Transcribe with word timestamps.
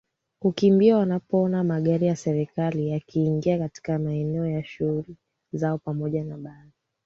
kukimbia 0.39 0.97
wanapoona 0.97 1.63
magari 1.63 2.07
ya 2.07 2.15
serikali 2.15 2.89
yakiingia 2.89 3.59
katika 3.59 3.99
maeneo 3.99 4.45
ya 4.47 4.63
shule 4.63 5.03
zao 5.53 5.77
pamoja 5.77 6.23
na 6.23 6.37
baadhi 6.37 6.71